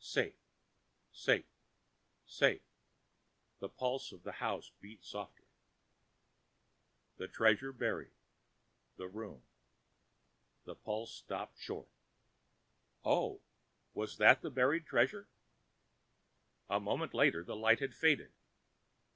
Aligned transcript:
"Safe, 0.00 0.36
safe, 1.10 1.46
safe," 2.24 2.62
the 3.58 3.68
pulse 3.68 4.12
of 4.12 4.22
the 4.22 4.30
house 4.38 4.70
beat 4.80 5.02
softly. 5.04 5.46
"The 7.16 7.26
treasure 7.26 7.72
buried; 7.72 8.12
the 8.94 9.08
room..." 9.08 9.42
the 10.66 10.76
pulse 10.76 11.12
stopped 11.12 11.58
short. 11.58 11.88
Oh, 13.04 13.40
was 13.92 14.18
that 14.18 14.40
the 14.40 14.52
buried 14.52 14.86
treasure? 14.86 15.26
A 16.70 16.78
moment 16.78 17.12
later 17.12 17.42
the 17.42 17.56
light 17.56 17.80
had 17.80 17.92
faded. 17.92 18.32